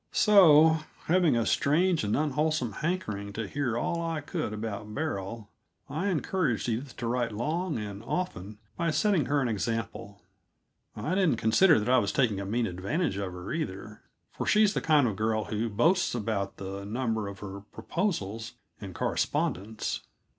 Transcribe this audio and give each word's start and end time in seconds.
So, 0.11 0.79
having 1.05 1.35
a 1.37 1.45
strange 1.45 2.03
and 2.03 2.17
unwholesome 2.17 2.71
hankering 2.71 3.31
to 3.33 3.47
hear 3.47 3.77
all 3.77 4.01
I 4.01 4.19
could 4.19 4.51
about 4.51 4.95
Beryl, 4.95 5.51
I 5.87 6.07
encouraged 6.07 6.67
Edith 6.67 6.97
to 6.97 7.05
write 7.07 7.31
long 7.31 7.77
and 7.77 8.01
often 8.01 8.57
by 8.75 8.89
setting 8.89 9.27
her 9.27 9.43
an 9.43 9.47
example. 9.47 10.23
I 10.95 11.13
didn't 11.13 11.35
consider 11.35 11.77
that 11.77 11.87
I 11.87 11.99
was 11.99 12.11
taking 12.11 12.39
a 12.39 12.45
mean 12.47 12.65
advantage 12.65 13.17
of 13.17 13.31
her, 13.33 13.53
either, 13.53 14.01
for 14.31 14.47
she's 14.47 14.73
the 14.73 14.81
kind 14.81 15.05
of 15.07 15.15
girl 15.17 15.43
who 15.43 15.69
boasts 15.69 16.15
about 16.15 16.57
the 16.57 16.83
number 16.83 17.27
of 17.27 17.37
her 17.41 17.59
proposals 17.71 18.53
and 18.79 18.95
correspondents. 18.95 19.99